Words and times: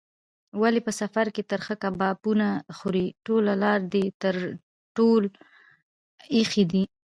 ولې 0.61 0.79
په 0.87 0.91
سفر 1.01 1.25
کې 1.35 1.41
ترخه 1.51 1.75
کبابونه 1.83 2.47
خورې؟ 2.77 3.05
ټوله 3.25 3.53
لار 3.63 3.79
دې 3.93 4.03
ټر 4.21 4.35
ټور 4.95 5.21
ایښی 6.35 6.63
دی. 6.71 6.83